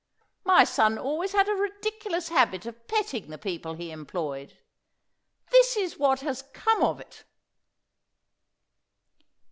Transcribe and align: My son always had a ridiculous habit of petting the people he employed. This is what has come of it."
My 0.43 0.63
son 0.63 0.97
always 0.97 1.33
had 1.33 1.47
a 1.47 1.53
ridiculous 1.53 2.29
habit 2.29 2.65
of 2.65 2.87
petting 2.87 3.29
the 3.29 3.37
people 3.37 3.75
he 3.75 3.91
employed. 3.91 4.57
This 5.51 5.77
is 5.77 5.99
what 5.99 6.21
has 6.21 6.41
come 6.53 6.81
of 6.83 6.99
it." 6.99 7.23